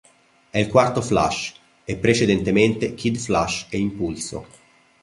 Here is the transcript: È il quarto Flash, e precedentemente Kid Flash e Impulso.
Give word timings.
È 0.49 0.57
il 0.57 0.67
quarto 0.67 0.99
Flash, 0.99 1.53
e 1.83 1.95
precedentemente 1.95 2.95
Kid 2.95 3.17
Flash 3.17 3.67
e 3.69 3.77
Impulso. 3.77 4.47